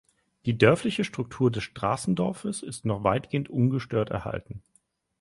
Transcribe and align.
Die 0.47 0.57
dörfliche 0.57 1.03
Struktur 1.03 1.51
des 1.51 1.61
Straßendorfes 1.63 2.63
ist 2.63 2.85
noch 2.85 3.03
weitgehend 3.03 3.51
ungestört 3.51 4.09
erhalten. 4.09 4.63